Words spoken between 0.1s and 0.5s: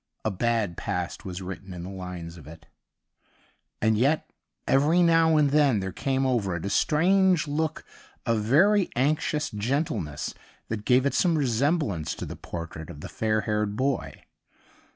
A